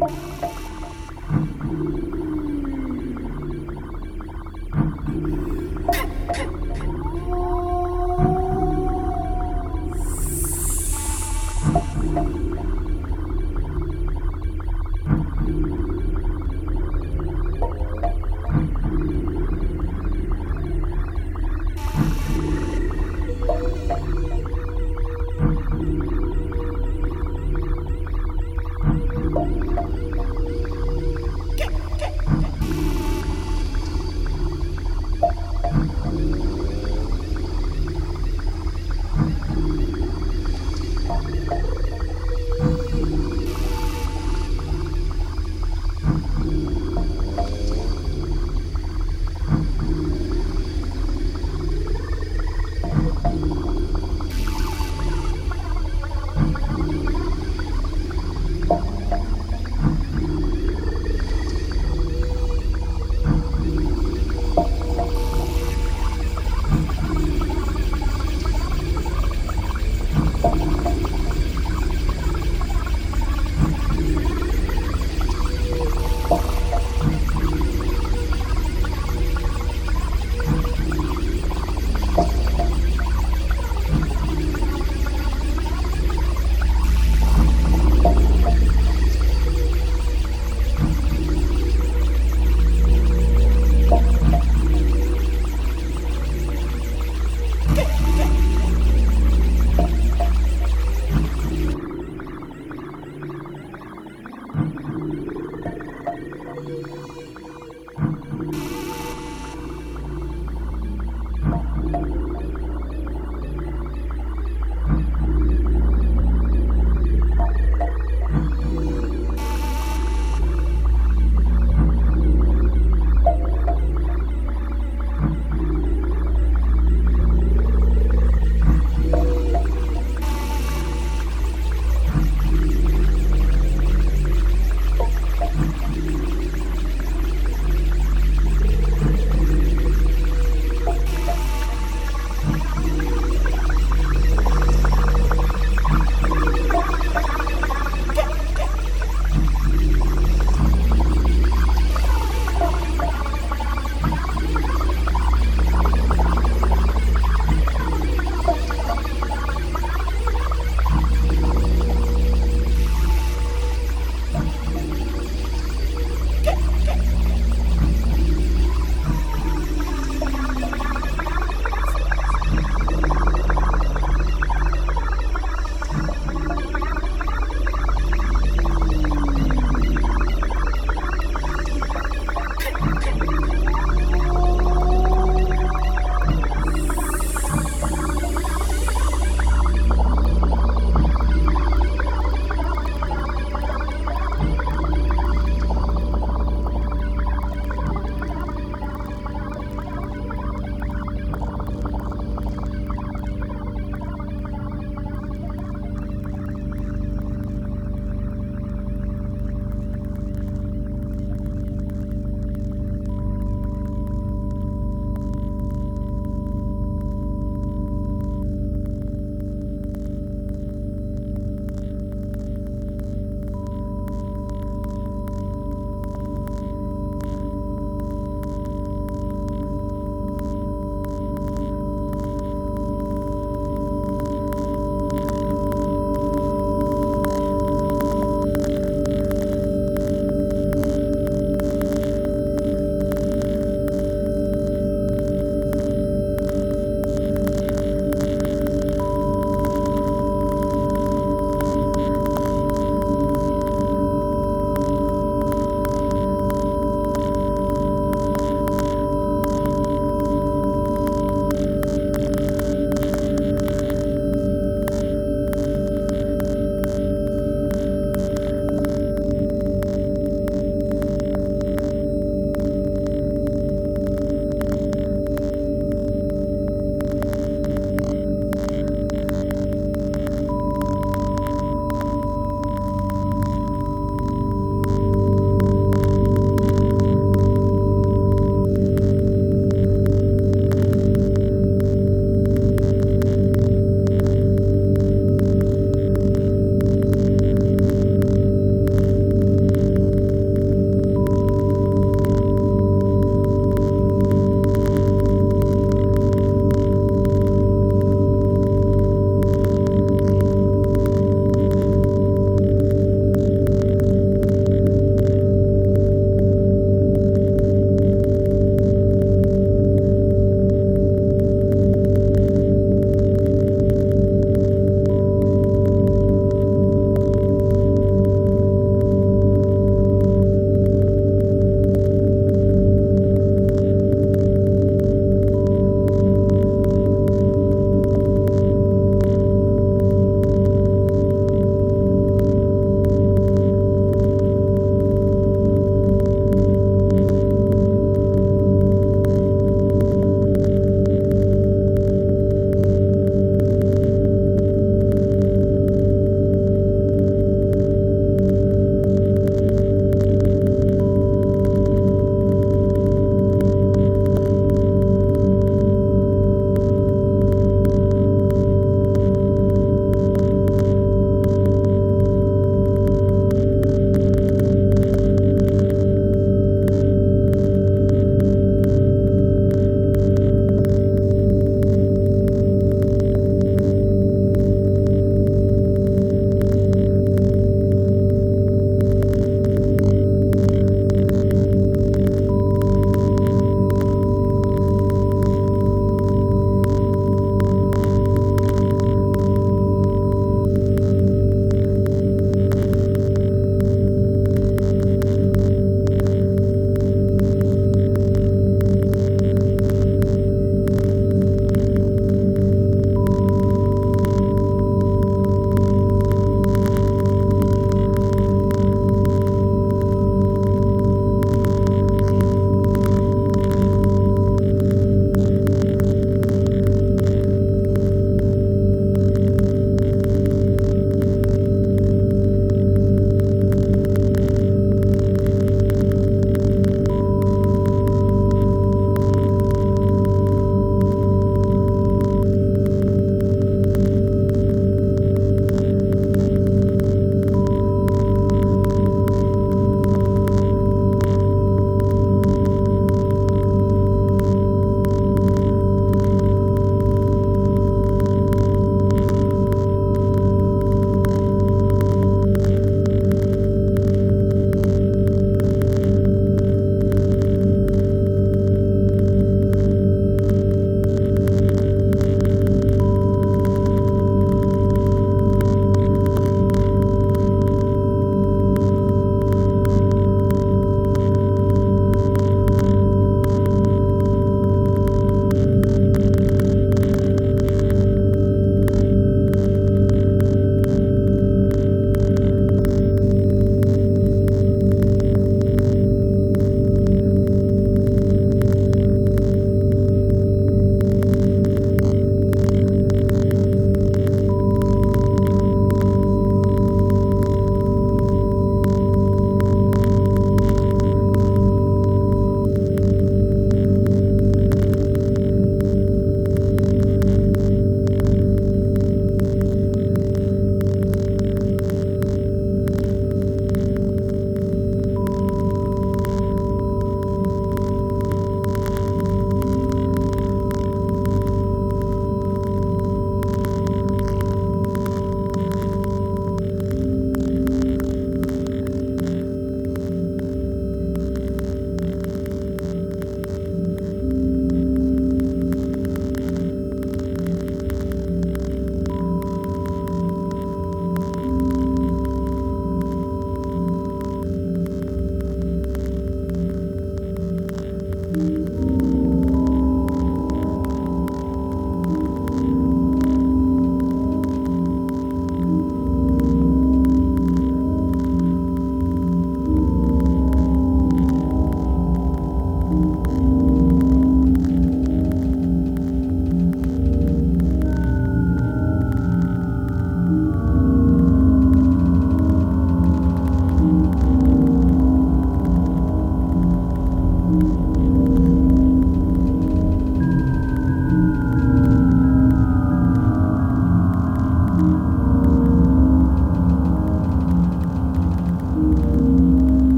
Música 0.00 0.53